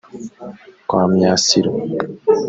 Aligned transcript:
Kwa 0.87 1.03
Myasiro 1.11 1.71